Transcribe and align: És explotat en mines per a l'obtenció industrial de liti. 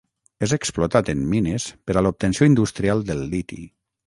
És 0.47 0.53
explotat 0.55 1.11
en 1.13 1.21
mines 1.33 1.67
per 1.91 1.97
a 1.99 2.03
l'obtenció 2.07 2.49
industrial 2.53 3.05
de 3.13 3.19
liti. 3.23 3.63